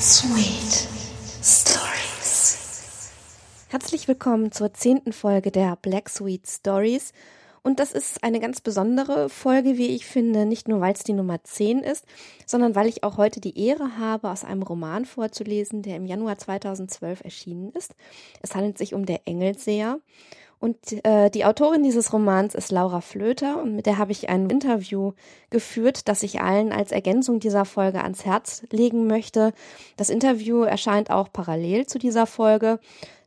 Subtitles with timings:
[0.00, 0.88] Sweet
[1.42, 3.10] Stories.
[3.68, 7.12] Herzlich willkommen zur zehnten Folge der Black Sweet Stories.
[7.62, 11.12] Und das ist eine ganz besondere Folge, wie ich finde, nicht nur weil es die
[11.12, 12.06] Nummer 10 ist,
[12.46, 16.38] sondern weil ich auch heute die Ehre habe, aus einem Roman vorzulesen, der im Januar
[16.38, 17.94] 2012 erschienen ist.
[18.40, 19.98] Es handelt sich um Der Engelseher.
[20.60, 24.50] Und äh, die Autorin dieses Romans ist Laura Flöter und mit der habe ich ein
[24.50, 25.14] Interview
[25.48, 29.54] geführt, das ich allen als Ergänzung dieser Folge ans Herz legen möchte.
[29.96, 32.78] Das Interview erscheint auch parallel zu dieser Folge,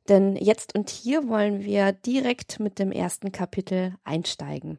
[0.10, 4.78] denn jetzt und hier wollen wir direkt mit dem ersten Kapitel einsteigen.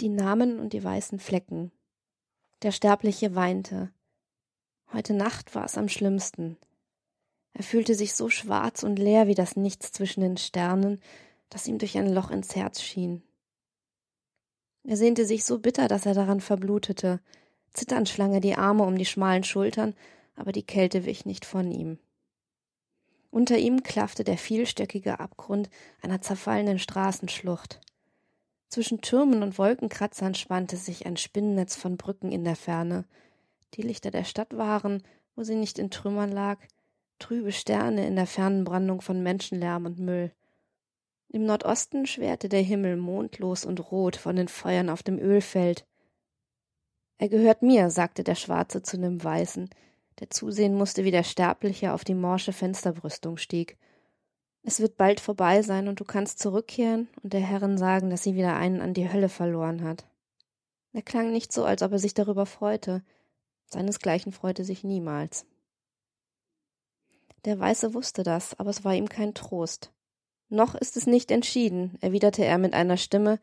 [0.00, 1.72] Die Namen und die weißen Flecken.
[2.62, 3.90] Der Sterbliche weinte.
[4.94, 6.56] Heute Nacht war es am schlimmsten.
[7.56, 11.00] Er fühlte sich so schwarz und leer wie das Nichts zwischen den Sternen,
[11.48, 13.22] das ihm durch ein Loch ins Herz schien.
[14.84, 17.18] Er sehnte sich so bitter, dass er daran verblutete.
[17.72, 19.94] Zitternd schlang er die Arme um die schmalen Schultern,
[20.34, 21.98] aber die Kälte wich nicht von ihm.
[23.30, 25.70] Unter ihm klaffte der vielstöckige Abgrund
[26.02, 27.80] einer zerfallenen Straßenschlucht.
[28.68, 33.06] Zwischen Türmen und Wolkenkratzern spannte sich ein Spinnennetz von Brücken in der Ferne.
[33.74, 35.02] Die Lichter der Stadt waren,
[35.36, 36.58] wo sie nicht in Trümmern lag,
[37.18, 40.32] trübe Sterne in der fernen Brandung von Menschenlärm und Müll.
[41.28, 45.86] Im Nordosten schwerte der Himmel mondlos und rot von den Feuern auf dem Ölfeld.
[47.18, 49.70] Er gehört mir, sagte der Schwarze zu dem Weißen,
[50.20, 53.76] der zusehen musste, wie der Sterbliche auf die morsche Fensterbrüstung stieg.
[54.62, 58.34] Es wird bald vorbei sein und du kannst zurückkehren und der Herrin sagen, dass sie
[58.34, 60.06] wieder einen an die Hölle verloren hat.
[60.92, 63.02] Er klang nicht so, als ob er sich darüber freute.
[63.66, 65.46] Seinesgleichen freute sich niemals.
[67.46, 69.92] Der Weiße wusste das, aber es war ihm kein Trost.
[70.48, 73.38] Noch ist es nicht entschieden, erwiderte er mit einer Stimme,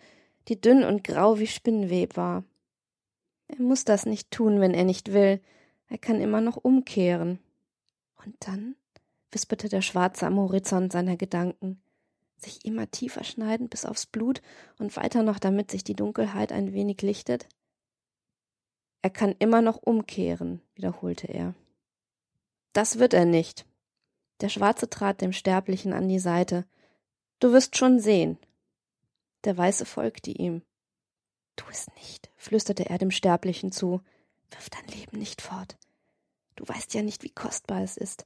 [0.50, 2.44] die dünn und grau wie Spinnweb war.
[3.48, 5.40] Er muss das nicht tun, wenn er nicht will.
[5.88, 7.40] Er kann immer noch umkehren.
[8.26, 8.76] Und dann,
[9.32, 11.82] wisperte der Schwarze am Horizont seiner Gedanken,
[12.36, 14.42] sich immer tiefer schneiden bis aufs Blut
[14.80, 17.48] und weiter noch, damit sich die Dunkelheit ein wenig lichtet?
[19.02, 21.54] Er kann immer noch umkehren, wiederholte er.
[22.74, 23.66] Das wird er nicht,
[24.44, 26.66] der Schwarze trat dem Sterblichen an die Seite.
[27.40, 28.38] Du wirst schon sehen.
[29.46, 30.64] Der Weiße folgte ihm.
[31.56, 34.02] Tu es nicht, flüsterte er dem Sterblichen zu.
[34.52, 35.78] Wirf dein Leben nicht fort.
[36.58, 38.26] Du weißt ja nicht, wie kostbar es ist.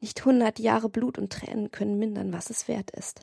[0.00, 3.20] Nicht hundert Jahre Blut und Tränen können mindern, was es wert ist.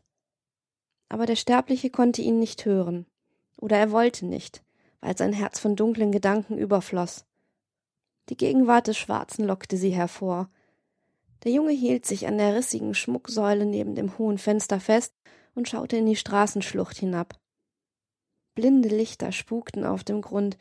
[1.10, 3.08] Aber der Sterbliche konnte ihn nicht hören.
[3.56, 4.64] Oder er wollte nicht,
[5.02, 7.26] weil sein Herz von dunklen Gedanken überfloß.
[8.30, 10.52] Die Gegenwart des Schwarzen lockte sie hervor,
[11.44, 15.14] der Junge hielt sich an der rissigen Schmucksäule neben dem hohen Fenster fest
[15.56, 17.40] und schaute in die Straßenschlucht hinab.
[18.56, 20.58] Blinde Lichter spukten auf dem Grund,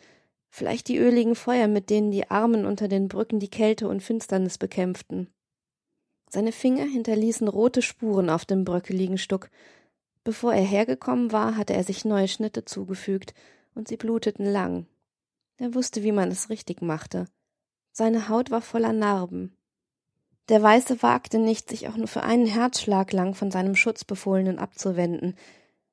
[0.49, 4.59] vielleicht die öligen Feuer, mit denen die Armen unter den Brücken die Kälte und Finsternis
[4.59, 5.29] bekämpften.
[6.29, 9.51] Seine Finger hinterließen rote Spuren auf dem bröckeligen Stuck.
[10.25, 13.33] Bevor er hergekommen war, hatte er sich neue Schnitte zugefügt,
[13.75, 14.87] und sie bluteten lang.
[15.59, 17.27] Er wusste, wie man es richtig machte.
[17.93, 19.56] Seine Haut war voller Narben,
[20.49, 25.37] der Weiße wagte nicht, sich auch nur für einen Herzschlag lang von seinem Schutzbefohlenen abzuwenden.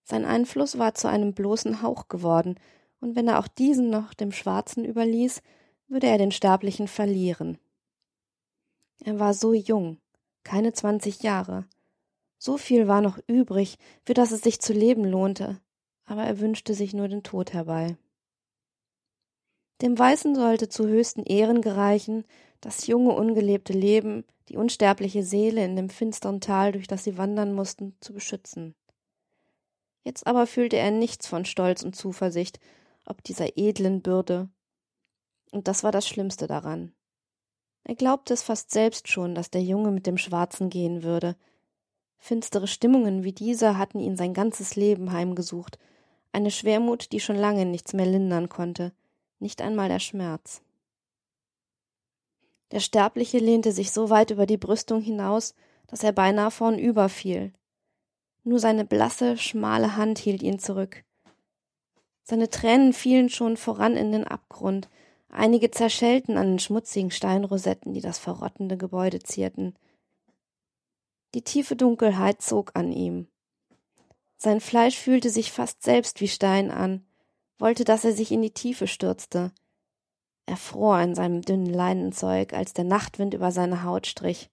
[0.04, 2.60] Sein Einfluss war zu einem bloßen Hauch geworden,
[3.00, 5.42] und wenn er auch diesen noch dem Schwarzen überließ,
[5.88, 7.58] würde er den Sterblichen verlieren.
[9.04, 9.98] Er war so jung,
[10.44, 11.66] keine zwanzig Jahre.
[12.38, 15.60] So viel war noch übrig, für das es sich zu leben lohnte,
[16.06, 17.98] aber er wünschte sich nur den Tod herbei.
[19.82, 22.24] Dem Weißen sollte zu höchsten Ehren gereichen,
[22.66, 27.54] das junge, ungelebte Leben, die unsterbliche Seele in dem finstern Tal, durch das sie wandern
[27.54, 28.74] mussten, zu beschützen.
[30.04, 32.60] Jetzt aber fühlte er nichts von Stolz und Zuversicht,
[33.06, 34.50] ob dieser edlen Bürde.
[35.52, 36.94] Und das war das Schlimmste daran.
[37.84, 41.36] Er glaubte es fast selbst schon, dass der Junge mit dem Schwarzen gehen würde.
[42.18, 45.78] Finstere Stimmungen wie dieser hatten ihn sein ganzes Leben heimgesucht,
[46.32, 48.94] eine Schwermut, die schon lange nichts mehr lindern konnte,
[49.40, 50.62] nicht einmal der Schmerz.
[52.74, 55.54] Der Sterbliche lehnte sich so weit über die Brüstung hinaus,
[55.86, 57.54] dass er beinahe vornüber fiel.
[58.44, 61.04] Nur seine blasse, schmale Hand hielt ihn zurück.
[62.24, 64.90] Seine Tränen fielen schon voran in den Abgrund,
[65.30, 69.76] einige zerschellten an den schmutzigen Steinrosetten, die das verrottende Gebäude zierten.
[71.36, 73.28] Die tiefe Dunkelheit zog an ihm.
[74.36, 77.06] Sein Fleisch fühlte sich fast selbst wie Stein an,
[77.60, 79.52] wollte, dass er sich in die Tiefe stürzte,
[80.46, 84.50] er fror in seinem dünnen Leinenzeug, als der Nachtwind über seine Haut strich.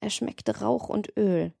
[0.00, 1.52] Er schmeckte Rauch und Öl.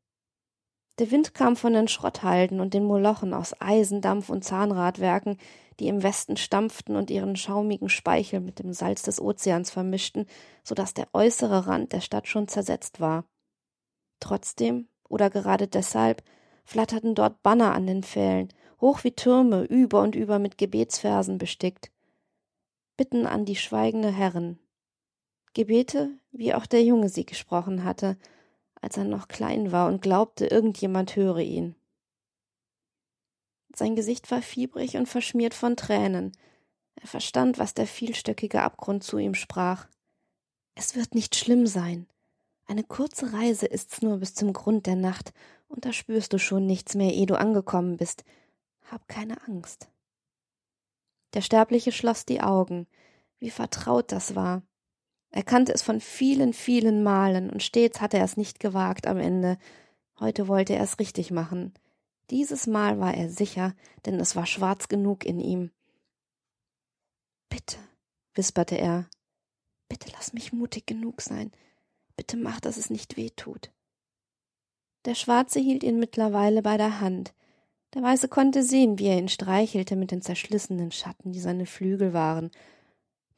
[0.98, 5.38] Der Wind kam von den Schrotthalden und den Molochen aus Eisen, Dampf und Zahnradwerken,
[5.80, 10.26] die im Westen stampften und ihren schaumigen Speichel mit dem Salz des Ozeans vermischten,
[10.62, 13.24] so dass der äußere Rand der Stadt schon zersetzt war.
[14.20, 16.22] Trotzdem, oder gerade deshalb,
[16.64, 18.48] flatterten dort Banner an den Pfählen,
[18.80, 21.90] hoch wie Türme, über und über mit Gebetsversen bestickt.
[22.96, 24.58] Bitten an die schweigende Herrin.
[25.52, 28.16] Gebete, wie auch der Junge sie gesprochen hatte,
[28.80, 31.74] als er noch klein war und glaubte, irgendjemand höre ihn.
[33.74, 36.32] Sein Gesicht war fiebrig und verschmiert von Tränen.
[36.94, 39.88] Er verstand, was der vielstöckige Abgrund zu ihm sprach.
[40.76, 42.06] Es wird nicht schlimm sein.
[42.66, 45.32] Eine kurze Reise ist's nur bis zum Grund der Nacht,
[45.66, 48.24] und da spürst du schon nichts mehr, ehe du angekommen bist.
[48.90, 49.88] Hab keine Angst.
[51.34, 52.86] Der Sterbliche schloss die Augen.
[53.38, 54.62] Wie vertraut das war.
[55.30, 59.18] Er kannte es von vielen, vielen Malen, und stets hatte er es nicht gewagt am
[59.18, 59.58] Ende.
[60.20, 61.74] Heute wollte er es richtig machen.
[62.30, 63.74] Dieses Mal war er sicher,
[64.06, 65.72] denn es war schwarz genug in ihm.
[67.48, 67.78] Bitte,
[68.34, 69.08] wisperte er,
[69.88, 71.50] bitte lass mich mutig genug sein.
[72.16, 73.72] Bitte mach, dass es nicht weh tut.
[75.04, 77.34] Der Schwarze hielt ihn mittlerweile bei der Hand.
[77.94, 82.12] Der Weiße konnte sehen, wie er ihn streichelte mit den zerschlissenen Schatten, die seine Flügel
[82.12, 82.50] waren.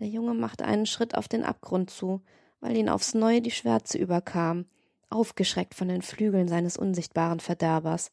[0.00, 2.23] Der Junge machte einen Schritt auf den Abgrund zu,
[2.61, 4.64] weil ihn aufs neue die Schwärze überkam,
[5.11, 8.12] aufgeschreckt von den Flügeln seines unsichtbaren Verderbers.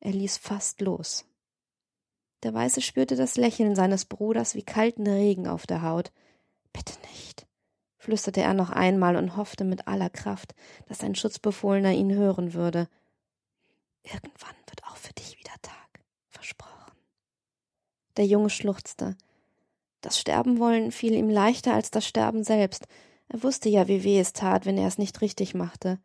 [0.00, 1.24] Er ließ fast los.
[2.42, 6.12] Der Weiße spürte das Lächeln seines Bruders wie kalten Regen auf der Haut.
[6.72, 7.46] Bitte nicht,
[7.96, 10.54] flüsterte er noch einmal und hoffte mit aller Kraft,
[10.86, 12.88] dass sein Schutzbefohlener ihn hören würde.
[14.02, 16.92] Irgendwann wird auch für dich wieder Tag, versprochen.
[18.16, 19.16] Der Junge schluchzte.
[20.00, 22.86] Das Sterbenwollen fiel ihm leichter als das Sterben selbst.
[23.28, 25.98] Er wusste ja, wie weh es tat, wenn er es nicht richtig machte.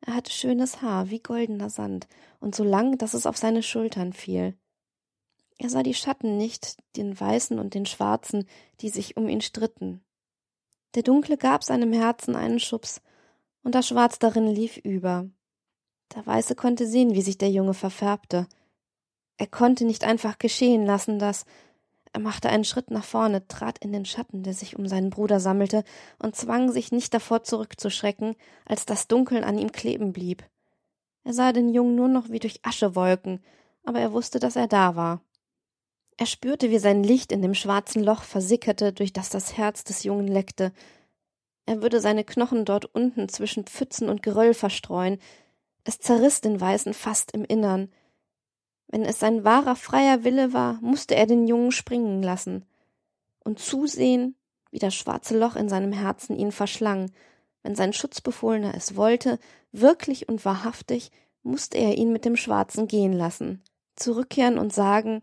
[0.00, 2.08] Er hatte schönes Haar wie goldener Sand
[2.40, 4.56] und so lang, dass es auf seine Schultern fiel.
[5.58, 8.48] Er sah die Schatten nicht, den weißen und den schwarzen,
[8.80, 10.04] die sich um ihn stritten.
[10.94, 13.00] Der Dunkle gab seinem Herzen einen Schubs,
[13.62, 15.28] und das Schwarz darin lief über.
[16.14, 18.46] Der Weiße konnte sehen, wie sich der Junge verfärbte.
[19.36, 21.44] Er konnte nicht einfach geschehen lassen, dass
[22.12, 25.40] er machte einen Schritt nach vorne, trat in den Schatten, der sich um seinen Bruder
[25.40, 25.82] sammelte,
[26.20, 30.44] und zwang sich nicht davor zurückzuschrecken, als das Dunkeln an ihm kleben blieb.
[31.24, 33.42] Er sah den Jungen nur noch wie durch Aschewolken,
[33.82, 35.22] aber er wusste, dass er da war.
[36.16, 40.04] Er spürte, wie sein Licht in dem schwarzen Loch versickerte, durch das das Herz des
[40.04, 40.72] Jungen leckte.
[41.66, 45.18] Er würde seine Knochen dort unten zwischen Pfützen und Geröll verstreuen.
[45.84, 47.92] Es zerriss den Weißen fast im Innern.
[48.88, 52.64] Wenn es sein wahrer freier Wille war, musste er den Jungen springen lassen
[53.44, 54.36] und zusehen,
[54.70, 57.10] wie das schwarze Loch in seinem Herzen ihn verschlang.
[57.62, 59.38] Wenn sein Schutzbefohlener es wollte,
[59.72, 61.10] wirklich und wahrhaftig,
[61.42, 63.62] musste er ihn mit dem Schwarzen gehen lassen,
[63.96, 65.22] zurückkehren und sagen,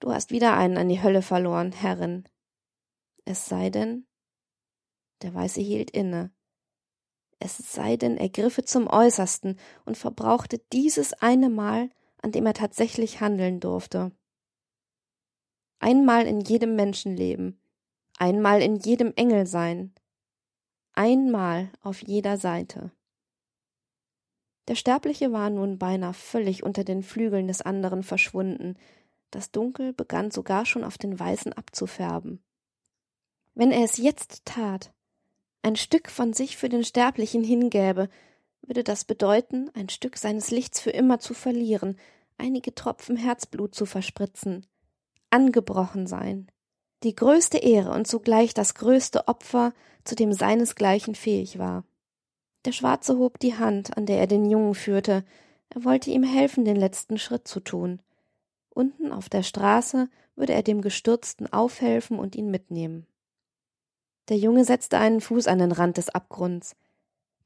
[0.00, 2.24] du hast wieder einen an die Hölle verloren, Herrin.
[3.24, 4.06] Es sei denn,
[5.22, 6.30] der Weiße hielt inne.
[7.44, 12.54] Es sei denn, er griffe zum Äußersten und verbrauchte dieses eine Mal, an dem er
[12.54, 14.12] tatsächlich handeln durfte.
[15.80, 17.60] Einmal in jedem Menschenleben,
[18.16, 19.92] einmal in jedem Engelsein,
[20.92, 22.92] einmal auf jeder Seite.
[24.68, 28.78] Der Sterbliche war nun beinahe völlig unter den Flügeln des anderen verschwunden,
[29.32, 32.44] das Dunkel begann sogar schon auf den Weißen abzufärben.
[33.54, 34.94] Wenn er es jetzt tat,
[35.62, 38.08] ein Stück von sich für den Sterblichen hingäbe,
[38.62, 41.98] würde das bedeuten, ein Stück seines Lichts für immer zu verlieren,
[42.38, 44.66] einige Tropfen Herzblut zu verspritzen,
[45.30, 46.48] angebrochen sein,
[47.02, 49.72] die größte Ehre und zugleich das größte Opfer,
[50.04, 51.84] zu dem seinesgleichen fähig war.
[52.64, 55.24] Der Schwarze hob die Hand, an der er den Jungen führte,
[55.70, 58.00] er wollte ihm helfen, den letzten Schritt zu tun.
[58.70, 63.06] Unten auf der Straße würde er dem Gestürzten aufhelfen und ihn mitnehmen.
[64.28, 66.76] Der Junge setzte einen Fuß an den Rand des Abgrunds.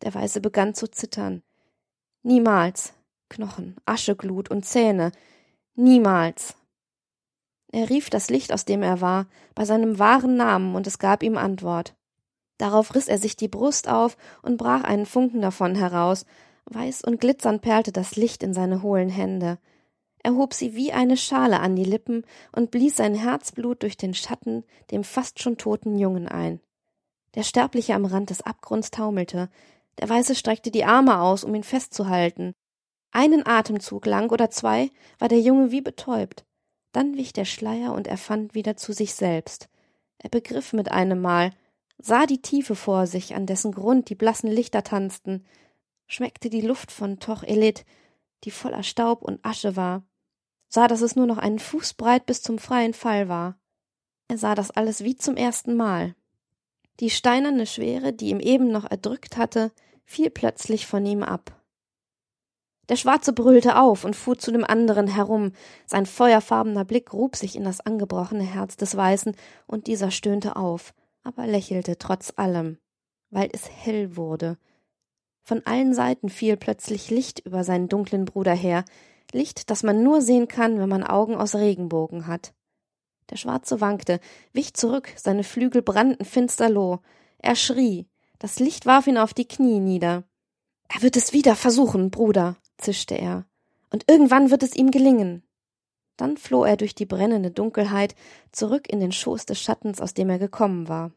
[0.03, 1.43] Der Weiße begann zu zittern.
[2.23, 2.93] Niemals.
[3.29, 5.11] Knochen, Ascheglut und Zähne.
[5.75, 6.55] Niemals.
[7.73, 11.23] Er rief das Licht, aus dem er war, bei seinem wahren Namen, und es gab
[11.23, 11.95] ihm Antwort.
[12.59, 16.25] Darauf riß er sich die Brust auf und brach einen Funken davon heraus.
[16.67, 19.59] Weiß und glitzernd perlte das Licht in seine hohlen Hände.
[20.23, 24.15] Er hob sie wie eine Schale an die Lippen und blies sein Herzblut durch den
[24.15, 26.61] Schatten dem fast schon toten Jungen ein.
[27.37, 29.51] Der Sterbliche am Rand des Abgrunds taumelte.
[29.99, 32.55] Der Weiße streckte die Arme aus, um ihn festzuhalten.
[33.13, 36.45] Einen Atemzug lang oder zwei war der Junge wie betäubt.
[36.93, 39.69] Dann wich der Schleier und er fand wieder zu sich selbst.
[40.19, 41.53] Er begriff mit einem Mal,
[41.99, 45.45] sah die Tiefe vor sich, an dessen Grund die blassen Lichter tanzten,
[46.07, 47.85] schmeckte die Luft von Toch Elit,
[48.45, 50.05] die voller Staub und Asche war,
[50.69, 53.59] sah, dass es nur noch einen Fuß breit bis zum freien Fall war.
[54.29, 56.15] Er sah das alles wie zum ersten Mal.
[57.01, 59.73] Die steinerne Schwere, die ihm eben noch erdrückt hatte,
[60.05, 61.61] fiel plötzlich von ihm ab.
[62.89, 65.53] Der Schwarze brüllte auf und fuhr zu dem anderen herum.
[65.87, 69.35] Sein feuerfarbener Blick grub sich in das angebrochene Herz des Weißen,
[69.67, 72.79] und dieser stöhnte auf, aber lächelte trotz allem,
[73.31, 74.57] weil es hell wurde.
[75.43, 78.85] Von allen Seiten fiel plötzlich Licht über seinen dunklen Bruder her,
[79.33, 82.55] Licht, das man nur sehen kann, wenn man Augen aus Regenbogen hat.
[83.31, 84.21] Der Schwarze wankte,
[84.53, 87.01] wich zurück, seine Flügel brannten finsterloh.
[87.39, 88.07] Er schrie,
[88.39, 90.25] das Licht warf ihn auf die Knie nieder.
[90.89, 93.47] Er wird es wieder versuchen, Bruder, zischte er.
[93.91, 95.43] Und irgendwann wird es ihm gelingen.
[96.17, 98.15] Dann floh er durch die brennende Dunkelheit
[98.53, 101.13] zurück in den Schoß des Schattens, aus dem er gekommen war.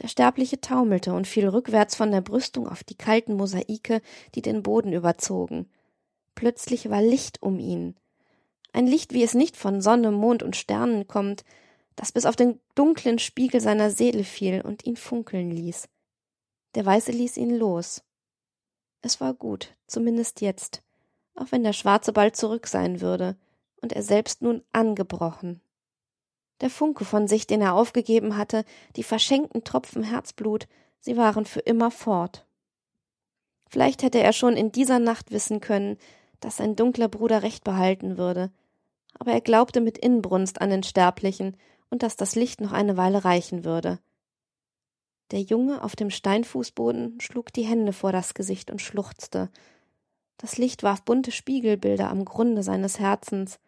[0.00, 4.02] Der Sterbliche taumelte und fiel rückwärts von der Brüstung auf die kalten Mosaike,
[4.34, 5.70] die den Boden überzogen.
[6.34, 7.96] Plötzlich war Licht um ihn.
[8.76, 11.46] Ein Licht, wie es nicht von Sonne, Mond und Sternen kommt,
[11.94, 15.88] das bis auf den dunklen Spiegel seiner Seele fiel und ihn funkeln ließ.
[16.74, 18.04] Der Weiße ließ ihn los.
[19.00, 20.82] Es war gut, zumindest jetzt,
[21.36, 23.38] auch wenn der Schwarze bald zurück sein würde
[23.80, 25.62] und er selbst nun angebrochen.
[26.60, 28.66] Der Funke von sich, den er aufgegeben hatte,
[28.96, 30.68] die verschenkten Tropfen Herzblut,
[31.00, 32.44] sie waren für immer fort.
[33.70, 35.96] Vielleicht hätte er schon in dieser Nacht wissen können,
[36.40, 38.50] dass sein dunkler Bruder recht behalten würde,
[39.18, 41.56] aber er glaubte mit Inbrunst an den Sterblichen
[41.90, 43.98] und dass das Licht noch eine Weile reichen würde.
[45.32, 49.50] Der Junge auf dem Steinfußboden schlug die Hände vor das Gesicht und schluchzte.
[50.36, 53.58] Das Licht warf bunte Spiegelbilder am Grunde seines Herzens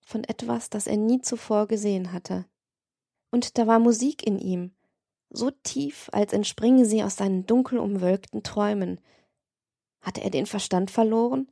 [0.00, 2.46] von etwas, das er nie zuvor gesehen hatte.
[3.30, 4.72] Und da war Musik in ihm,
[5.30, 9.00] so tief, als entspringe sie aus seinen dunkel umwölkten Träumen.
[10.00, 11.48] Hatte er den Verstand verloren?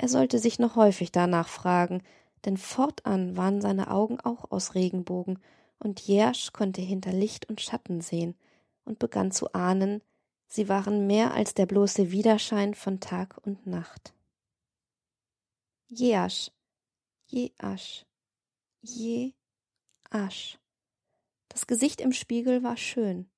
[0.00, 2.02] Er sollte sich noch häufig danach fragen,
[2.44, 5.40] denn fortan waren seine Augen auch aus Regenbogen
[5.80, 8.36] und Jersch konnte hinter Licht und Schatten sehen
[8.84, 10.00] und begann zu ahnen,
[10.46, 14.14] sie waren mehr als der bloße Widerschein von Tag und Nacht.
[15.88, 16.52] Jeasch,
[17.26, 18.06] Jeasch,
[18.82, 20.58] Jeasch.
[21.48, 23.28] Das Gesicht im Spiegel war schön.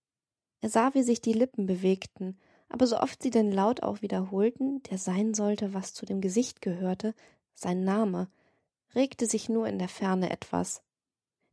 [0.60, 2.38] Er sah, wie sich die Lippen bewegten,
[2.70, 6.62] aber so oft sie den Laut auch wiederholten, der sein sollte, was zu dem Gesicht
[6.62, 7.14] gehörte,
[7.54, 8.28] sein Name,
[8.94, 10.82] regte sich nur in der Ferne etwas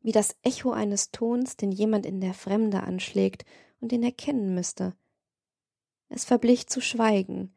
[0.07, 3.43] wie das Echo eines Tons, den jemand in der Fremde anschlägt
[3.81, 4.95] und den er kennen müsste.
[6.07, 7.53] Es verblich zu schweigen,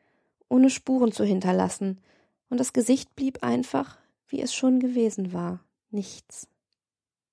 [0.49, 2.01] ohne Spuren zu hinterlassen,
[2.49, 5.61] und das Gesicht blieb einfach, wie es schon gewesen war,
[5.93, 6.49] nichts.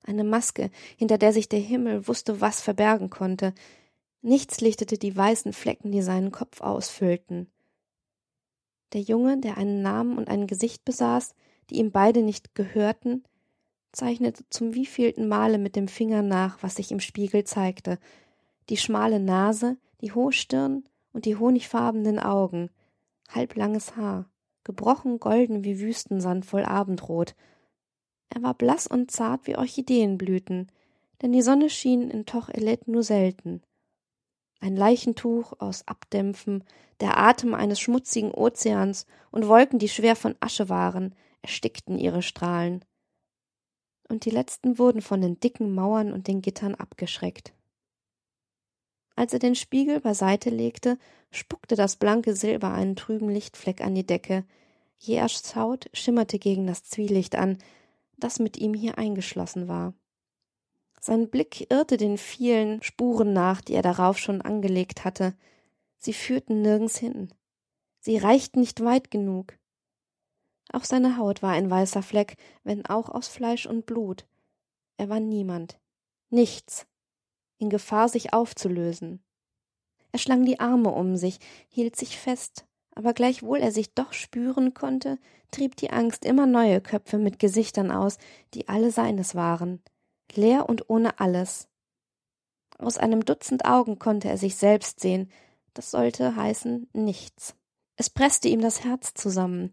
[0.04, 3.56] Eine Maske, hinter der sich der Himmel wusste was verbergen konnte.
[4.22, 7.50] Nichts lichtete die weißen Flecken, die seinen Kopf ausfüllten.
[8.94, 11.36] Der Junge, der einen Namen und ein Gesicht besaß,
[11.70, 13.24] die ihm beide nicht gehörten,
[13.92, 18.00] zeichnete zum wievielten Male mit dem Finger nach, was sich im Spiegel zeigte.
[18.70, 20.84] Die schmale Nase, die hohe Stirn
[21.14, 22.70] und die honigfarbenen Augen,
[23.30, 24.30] halblanges Haar,
[24.64, 27.36] gebrochen golden wie Wüstensand voll Abendrot.
[28.30, 30.72] Er war blass und zart wie Orchideenblüten,
[31.22, 33.62] denn die Sonne schien in Toch Elet nur selten.
[34.60, 36.64] Ein Leichentuch aus Abdämpfen,
[37.00, 42.84] der Atem eines schmutzigen Ozeans und Wolken, die schwer von Asche waren, erstickten ihre Strahlen
[44.10, 47.54] und die letzten wurden von den dicken Mauern und den Gittern abgeschreckt.
[49.16, 50.98] Als er den Spiegel beiseite legte,
[51.32, 54.46] spuckte das blanke Silber einen trüben Lichtfleck an die Decke.
[55.00, 57.58] Jeaschs Haut schimmerte gegen das Zwielicht an,
[58.18, 59.94] das mit ihm hier eingeschlossen war.
[61.00, 65.36] Sein Blick irrte den vielen Spuren nach, die er darauf schon angelegt hatte.
[65.98, 67.34] Sie führten nirgends hin.
[68.00, 69.58] Sie reichten nicht weit genug.
[70.72, 74.26] Auch seine Haut war ein weißer Fleck, wenn auch aus Fleisch und Blut.
[74.98, 75.80] Er war niemand,
[76.30, 76.88] nichts,
[77.58, 79.24] in Gefahr, sich aufzulösen.
[80.12, 81.40] Er schlang die Arme um sich,
[81.70, 85.20] hielt sich fest, aber gleichwohl er sich doch spüren konnte,
[85.52, 88.18] trieb die Angst immer neue Köpfe mit Gesichtern aus,
[88.54, 89.82] die alle seines waren,
[90.36, 91.68] leer und ohne alles.
[92.78, 95.32] Aus einem Dutzend Augen konnte er sich selbst sehen,
[95.74, 97.56] das sollte heißen nichts.
[97.96, 99.72] Es presste ihm das Herz zusammen,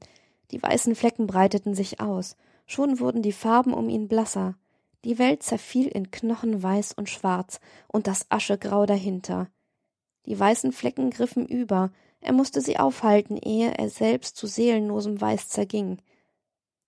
[0.51, 4.57] die weißen Flecken breiteten sich aus, schon wurden die Farben um ihn blasser,
[5.05, 9.49] die Welt zerfiel in Knochenweiß und Schwarz und das Aschegrau dahinter.
[10.27, 15.49] Die weißen Flecken griffen über, er musste sie aufhalten, ehe er selbst zu seelenlosem Weiß
[15.51, 15.99] zerging.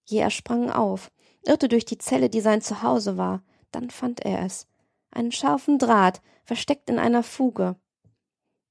[0.07, 1.11] Je er sprang auf,
[1.43, 3.43] irrte durch die Zelle, die sein Zuhause war,
[3.73, 4.67] dann fand er es.
[5.11, 7.77] Einen scharfen Draht, versteckt in einer Fuge.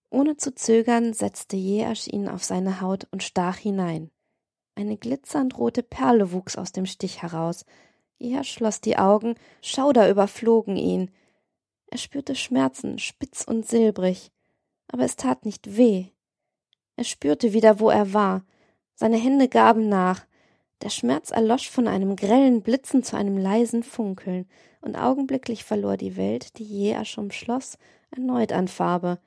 [0.09, 4.11] Ohne zu zögern setzte Jeasch ihn auf seine Haut und stach hinein.
[4.75, 7.65] Eine glitzernd rote Perle wuchs aus dem Stich heraus.
[8.19, 11.11] Er schloss die Augen, Schauder überflogen ihn.
[11.87, 14.31] Er spürte Schmerzen, spitz und silbrig.
[14.87, 16.07] aber es tat nicht weh.
[16.95, 18.45] Er spürte wieder, wo er war.
[18.93, 20.25] Seine Hände gaben nach.
[20.81, 24.47] Der Schmerz erlosch von einem grellen Blitzen zu einem leisen Funkeln,
[24.81, 27.77] und augenblicklich verlor die Welt, die Jeasch umschloss,
[28.11, 29.19] erneut an Farbe.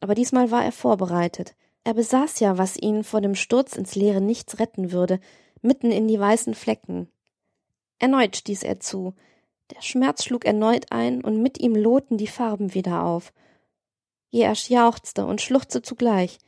[0.00, 1.56] Aber diesmal war er vorbereitet.
[1.82, 5.18] Er besaß ja, was ihn vor dem Sturz ins leere Nichts retten würde,
[5.62, 7.08] mitten in die weißen Flecken.
[7.98, 9.14] Erneut stieß er zu.
[9.74, 13.32] Der Schmerz schlug erneut ein, und mit ihm lohten die Farben wieder auf.
[14.30, 16.38] Jeasch jauchzte und schluchzte zugleich.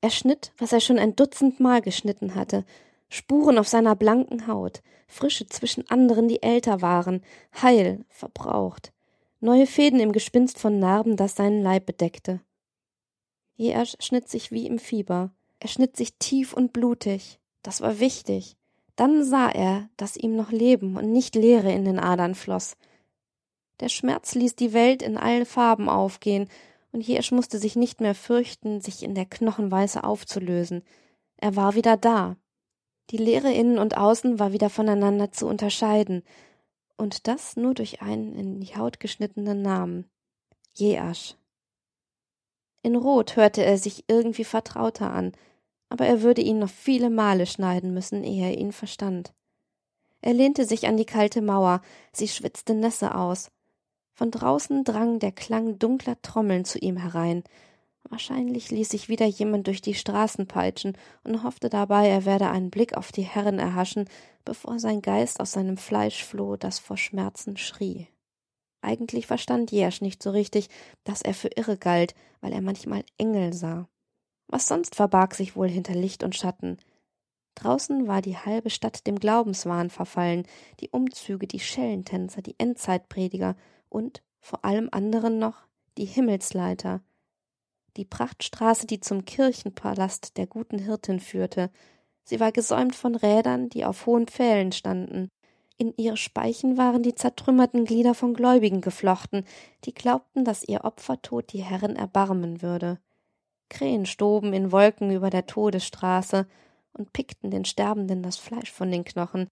[0.00, 2.64] Er schnitt, was er schon ein Dutzend Mal geschnitten hatte,
[3.10, 7.22] Spuren auf seiner blanken Haut, Frische zwischen anderen, die älter waren,
[7.60, 8.92] heil, verbraucht,
[9.40, 12.40] neue Fäden im Gespinst von Narben, das seinen Leib bedeckte.
[13.56, 15.32] Jeasch schnitt sich wie im Fieber.
[15.58, 17.40] Er schnitt sich tief und blutig.
[17.62, 18.56] Das war wichtig.
[18.96, 22.76] Dann sah er, dass ihm noch Leben und nicht Leere in den Adern floss.
[23.80, 26.48] Der Schmerz ließ die Welt in allen Farben aufgehen,
[26.92, 30.82] und Jesch musste sich nicht mehr fürchten, sich in der Knochenweiße aufzulösen.
[31.36, 32.36] Er war wieder da.
[33.10, 36.22] Die Leere innen und außen war wieder voneinander zu unterscheiden,
[36.96, 40.08] und das nur durch einen in die Haut geschnittenen Namen.
[40.74, 41.34] Jeasch.
[42.82, 45.32] In Rot hörte er sich irgendwie vertrauter an,
[45.88, 49.32] aber er würde ihn noch viele Male schneiden müssen, ehe er ihn verstand.
[50.22, 51.80] Er lehnte sich an die kalte Mauer,
[52.12, 53.50] sie schwitzte Nässe aus.
[54.12, 57.42] Von draußen drang der Klang dunkler Trommeln zu ihm herein.
[58.08, 62.70] Wahrscheinlich ließ sich wieder jemand durch die Straßen peitschen und hoffte dabei, er werde einen
[62.70, 64.08] Blick auf die Herren erhaschen,
[64.44, 68.08] bevor sein Geist aus seinem Fleisch floh, das vor Schmerzen schrie.
[68.82, 70.68] Eigentlich verstand Jersch nicht so richtig,
[71.04, 73.88] dass er für irre galt, weil er manchmal Engel sah.
[74.48, 76.78] Was sonst verbarg sich wohl hinter Licht und Schatten?
[77.54, 80.46] Draußen war die halbe Stadt dem Glaubenswahn verfallen,
[80.80, 83.54] die Umzüge, die Schellentänzer, die Endzeitprediger
[83.90, 85.66] und vor allem anderen noch
[85.98, 87.02] die Himmelsleiter,
[87.96, 91.70] die Prachtstraße, die zum Kirchenpalast der guten Hirtin führte.
[92.24, 95.28] Sie war gesäumt von Rädern, die auf hohen Pfählen standen.
[95.76, 99.46] In ihre Speichen waren die zertrümmerten Glieder von Gläubigen geflochten,
[99.84, 102.98] die glaubten, dass ihr Opfertod die Herren erbarmen würde.
[103.70, 106.46] Krähen stoben in Wolken über der Todesstraße
[106.92, 109.48] und pickten den Sterbenden das Fleisch von den Knochen,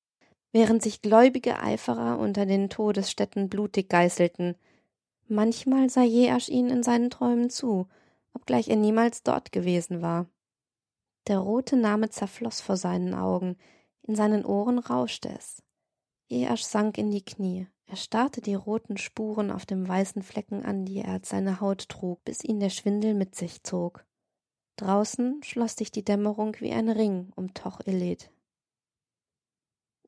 [0.53, 4.57] während sich gläubige Eiferer unter den Todesstätten blutig geißelten.
[5.29, 7.87] Manchmal sah Jeasch ihnen in seinen Träumen zu,
[8.39, 10.27] obgleich er niemals dort gewesen war.
[11.27, 13.57] Der rote Name zerfloß vor seinen Augen,
[14.03, 15.63] in seinen Ohren rauschte es.
[16.31, 17.67] Jeasch sank in die Knie.
[17.87, 21.89] Er starrte die roten Spuren auf dem weißen Flecken an, die er als seine Haut
[21.89, 24.05] trug, bis ihn der Schwindel mit sich zog.
[24.77, 28.31] Draußen schloss sich die Dämmerung wie ein Ring um Toch Elet.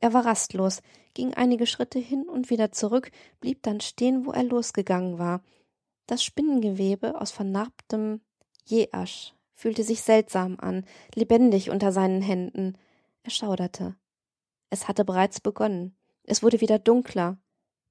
[0.00, 0.80] Er war rastlos,
[1.14, 5.42] ging einige Schritte hin und wieder zurück, blieb dann stehen, wo er losgegangen war.
[6.10, 8.20] Das Spinnengewebe aus vernarbtem
[8.66, 12.76] Jeasch fühlte sich seltsam an, lebendig unter seinen Händen.
[13.22, 13.94] Er schauderte.
[14.70, 15.94] Es hatte bereits begonnen.
[16.24, 17.38] Es wurde wieder dunkler,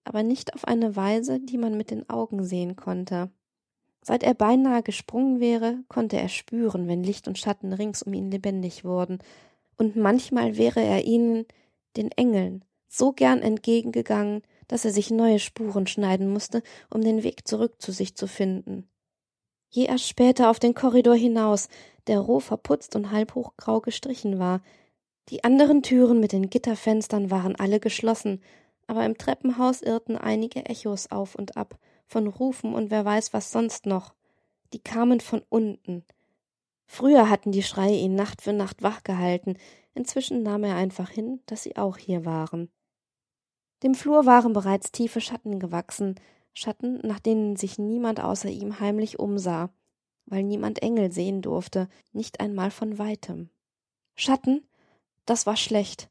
[0.03, 3.31] aber nicht auf eine Weise, die man mit den Augen sehen konnte.
[4.01, 8.29] Seit er beinahe gesprungen wäre, konnte er spüren, wenn Licht und Schatten rings um ihn
[8.31, 9.19] lebendig wurden,
[9.77, 11.45] und manchmal wäre er ihnen
[11.95, 17.45] den Engeln, so gern entgegengegangen, dass er sich neue Spuren schneiden musste, um den Weg
[17.45, 18.89] zurück zu sich zu finden.
[19.69, 21.67] Je erst später auf den Korridor hinaus,
[22.07, 24.61] der roh verputzt und halb hochgrau gestrichen war.
[25.27, 28.41] Die anderen Türen mit den Gitterfenstern waren alle geschlossen,
[28.87, 31.77] aber im Treppenhaus irrten einige Echos auf und ab,
[32.07, 34.15] von Rufen und wer weiß was sonst noch.
[34.71, 36.05] Die kamen von unten.
[36.87, 39.57] Früher hatten die Schreie ihn Nacht für Nacht wachgehalten,
[39.99, 42.69] Inzwischen nahm er einfach hin, dass sie auch hier waren.
[43.83, 46.15] Dem Flur waren bereits tiefe Schatten gewachsen,
[46.53, 49.69] Schatten, nach denen sich niemand außer ihm heimlich umsah,
[50.25, 53.49] weil niemand Engel sehen durfte, nicht einmal von weitem.
[54.15, 54.67] Schatten?
[55.25, 56.09] Das war schlecht.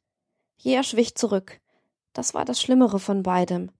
[0.57, 1.61] Jeher schwich zurück.
[2.13, 3.71] Das war das Schlimmere von beidem.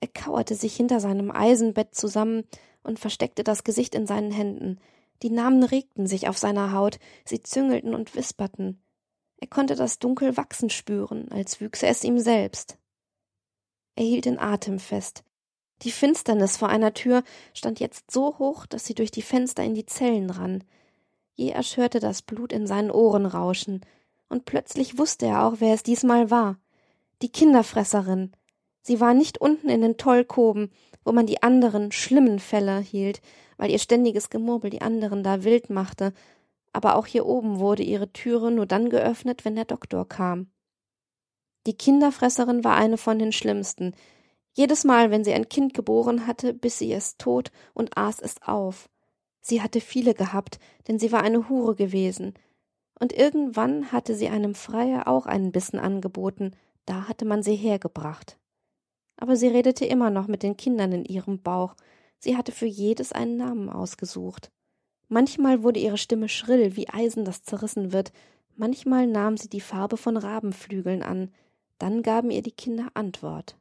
[0.00, 2.44] Er kauerte sich hinter seinem Eisenbett zusammen
[2.82, 4.78] und versteckte das Gesicht in seinen Händen.
[5.22, 8.82] Die Namen regten sich auf seiner Haut, sie züngelten und wisperten.
[9.38, 12.78] Er konnte das Dunkel wachsen spüren, als wüchse es ihm selbst.
[13.94, 15.24] Er hielt den Atem fest.
[15.82, 17.24] Die Finsternis vor einer Tür
[17.54, 20.64] stand jetzt so hoch, dass sie durch die Fenster in die Zellen rann.
[21.34, 23.80] Jeasch hörte das Blut in seinen Ohren rauschen,
[24.28, 26.58] und plötzlich wusste er auch, wer es diesmal war.
[27.20, 28.32] Die Kinderfresserin.
[28.80, 30.70] Sie war nicht unten in den Tollkoben,
[31.04, 33.20] wo man die anderen schlimmen Fälle hielt,
[33.58, 36.14] weil ihr ständiges Gemurmel die anderen da wild machte,
[36.72, 40.48] aber auch hier oben wurde ihre Türe nur dann geöffnet, wenn der Doktor kam.
[41.66, 43.94] Die Kinderfresserin war eine von den schlimmsten.
[44.52, 48.42] Jedes Mal, wenn sie ein Kind geboren hatte, biss sie es tot und aß es
[48.42, 48.88] auf.
[49.40, 52.34] Sie hatte viele gehabt, denn sie war eine Hure gewesen.
[52.98, 56.52] Und irgendwann hatte sie einem Freier auch einen Bissen angeboten,
[56.84, 58.38] da hatte man sie hergebracht.
[59.16, 61.74] Aber sie redete immer noch mit den Kindern in ihrem Bauch,
[62.18, 64.50] sie hatte für jedes einen Namen ausgesucht.
[65.08, 68.12] Manchmal wurde ihre Stimme schrill, wie Eisen, das zerrissen wird,
[68.56, 71.32] manchmal nahm sie die Farbe von Rabenflügeln an,
[71.82, 73.58] dann gaben ihr die Kinder Antwort.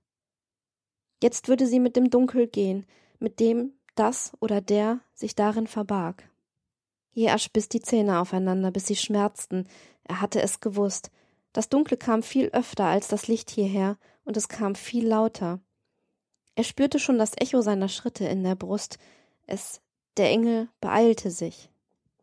[1.24, 2.86] Jetzt würde sie mit dem Dunkel gehen,
[3.18, 6.30] mit dem das oder der sich darin verbarg.
[7.16, 9.68] Jeasch biss die Zähne aufeinander, bis sie schmerzten.
[10.04, 11.10] Er hatte es gewusst.
[11.52, 15.60] Das Dunkle kam viel öfter als das Licht hierher, und es kam viel lauter.
[16.54, 19.00] Er spürte schon das Echo seiner Schritte in der Brust.
[19.48, 19.82] Es,
[20.18, 21.72] der Engel, beeilte sich.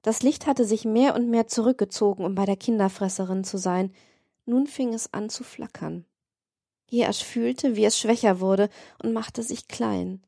[0.03, 3.93] Das Licht hatte sich mehr und mehr zurückgezogen, um bei der Kinderfresserin zu sein.
[4.49, 6.07] Nun fing es an zu flackern.
[6.91, 8.71] Jeasch fühlte, wie es schwächer wurde
[9.03, 10.23] und machte sich klein.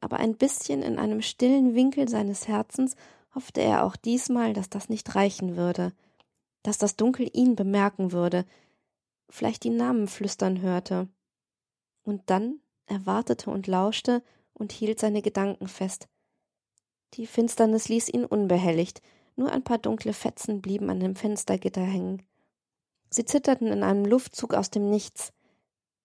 [0.00, 2.96] Aber ein bisschen in einem stillen Winkel seines Herzens
[3.34, 5.92] hoffte er auch diesmal, dass das nicht reichen würde,
[6.62, 8.46] dass das Dunkel ihn bemerken würde,
[9.28, 11.08] vielleicht die Namen flüstern hörte.
[12.02, 14.22] Und dann er wartete und lauschte
[14.54, 16.08] und hielt seine Gedanken fest.
[17.12, 19.02] Die Finsternis ließ ihn unbehelligt,
[19.34, 22.22] nur ein paar dunkle Fetzen blieben an dem Fenstergitter hängen.
[23.10, 25.32] Sie zitterten in einem Luftzug aus dem Nichts.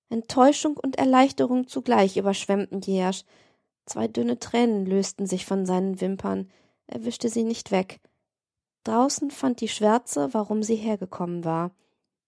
[0.10, 3.24] Enttäuschung und Erleichterung zugleich überschwemmten Jeasch.
[3.86, 6.50] Zwei dünne Tränen lösten sich von seinen Wimpern.
[6.88, 8.00] Er wischte sie nicht weg.
[8.84, 11.72] Draußen fand die Schwärze, warum sie hergekommen war.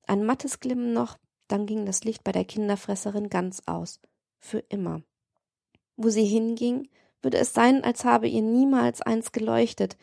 [0.05, 3.99] Ein mattes Glimmen noch, dann ging das Licht bei der Kinderfresserin ganz aus.
[4.39, 5.01] Für immer.
[5.97, 6.89] Wo sie hinging,
[7.21, 9.97] würde es sein, als habe ihr niemals eins geleuchtet.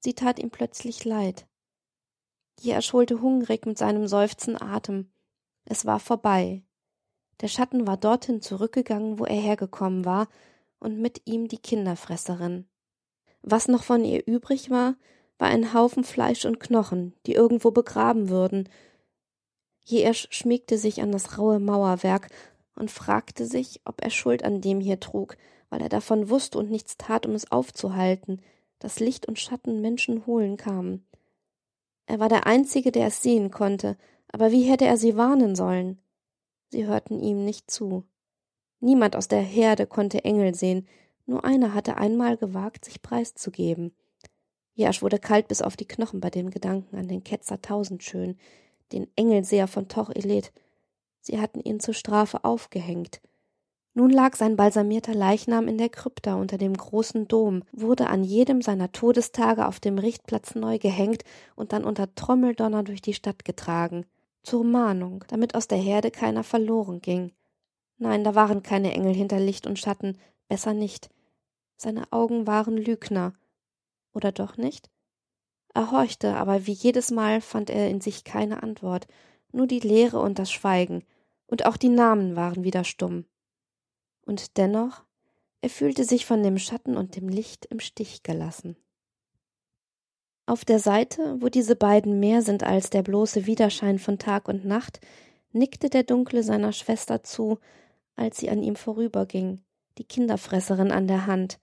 [0.00, 1.46] Sie tat ihm plötzlich leid.
[2.60, 5.10] Jeasch holte hungrig mit seinem Seufzen Atem.
[5.64, 6.62] Es war vorbei.
[7.40, 10.28] Der Schatten war dorthin zurückgegangen, wo er hergekommen war,
[10.78, 12.66] und mit ihm die Kinderfresserin.
[13.42, 14.96] Was noch von ihr übrig war,
[15.38, 18.68] war ein Haufen Fleisch und Knochen, die irgendwo begraben würden.
[19.82, 22.28] Jeesch schmiegte sich an das raue Mauerwerk
[22.74, 25.38] und fragte sich, ob er Schuld an dem hier trug,
[25.70, 28.42] weil er davon wusste und nichts tat, um es aufzuhalten,
[28.78, 31.06] dass Licht und Schatten Menschen holen kamen.
[32.10, 33.96] Er war der Einzige, der es sehen konnte,
[34.32, 36.00] aber wie hätte er sie warnen sollen?
[36.70, 38.02] Sie hörten ihm nicht zu.
[38.80, 40.88] Niemand aus der Herde konnte Engel sehen,
[41.26, 43.94] nur einer hatte einmal gewagt, sich preiszugeben.
[44.74, 48.36] Jasch wurde kalt bis auf die Knochen bei dem Gedanken an den Ketzer Tausendschön,
[48.90, 50.50] den Engelseher von Toch Elet.
[51.20, 53.20] Sie hatten ihn zur Strafe aufgehängt.
[53.94, 58.62] Nun lag sein balsamierter Leichnam in der Krypta unter dem großen Dom, wurde an jedem
[58.62, 61.24] seiner Todestage auf dem Richtplatz neu gehängt
[61.56, 64.06] und dann unter Trommeldonner durch die Stadt getragen
[64.42, 67.32] zur Mahnung, damit aus der Herde keiner verloren ging.
[67.98, 70.16] Nein, da waren keine Engel hinter Licht und Schatten,
[70.48, 71.10] besser nicht.
[71.76, 73.34] Seine Augen waren Lügner.
[74.12, 74.90] Oder doch nicht?
[75.74, 79.06] Er horchte, aber wie jedes Mal fand er in sich keine Antwort,
[79.52, 81.04] nur die Leere und das Schweigen,
[81.46, 83.24] und auch die Namen waren wieder stumm.
[84.30, 85.02] Und dennoch,
[85.60, 88.76] er fühlte sich von dem Schatten und dem Licht im Stich gelassen.
[90.46, 94.64] Auf der Seite, wo diese beiden mehr sind als der bloße Widerschein von Tag und
[94.64, 95.00] Nacht,
[95.50, 97.58] nickte der Dunkle seiner Schwester zu,
[98.14, 99.62] als sie an ihm vorüberging,
[99.98, 101.58] die Kinderfresserin an der Hand.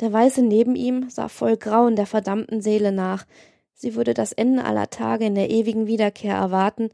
[0.00, 3.26] Der Weiße neben ihm sah voll Grauen der verdammten Seele nach,
[3.74, 6.88] sie würde das Ende aller Tage in der ewigen Wiederkehr erwarten,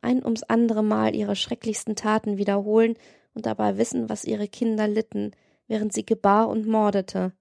[0.00, 2.96] ein ums andere Mal ihre schrecklichsten Taten wiederholen
[3.34, 5.32] und dabei wissen, was ihre Kinder litten,
[5.66, 7.32] während sie gebar und mordete.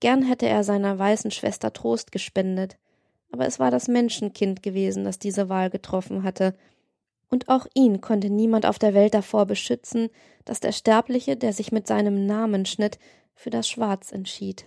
[0.00, 2.78] Gern hätte er seiner weißen Schwester Trost gespendet,
[3.32, 6.54] aber es war das Menschenkind gewesen, das diese Wahl getroffen hatte,
[7.28, 10.10] und auch ihn konnte niemand auf der Welt davor beschützen,
[10.44, 12.98] dass der Sterbliche, der sich mit seinem Namen schnitt,
[13.34, 14.64] für das Schwarz entschied.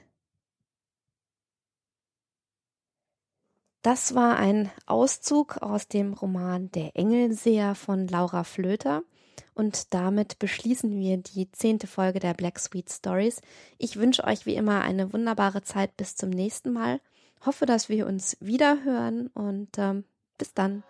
[3.82, 9.04] Das war ein Auszug aus dem Roman Der Engelseher von Laura Flöter.
[9.60, 13.42] Und damit beschließen wir die zehnte Folge der Black Sweet Stories.
[13.78, 17.02] Ich wünsche euch wie immer eine wunderbare Zeit bis zum nächsten Mal.
[17.46, 20.06] Hoffe, dass wir uns wieder hören und ähm,
[20.38, 20.84] bis dann.